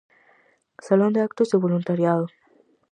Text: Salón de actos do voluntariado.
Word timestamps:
Salón 0.87 1.11
de 1.15 1.21
actos 1.27 1.49
do 1.49 1.63
voluntariado. 1.65 2.25